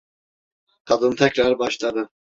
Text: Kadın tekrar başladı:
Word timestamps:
Kadın 0.85 1.15
tekrar 1.15 1.59
başladı: 1.59 2.09